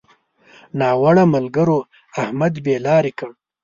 ناوړه 0.79 1.23
ملګرو؛ 1.33 1.79
احمد 2.21 2.53
بې 2.63 2.75
لارې 2.85 3.11
کړ. 3.19 3.29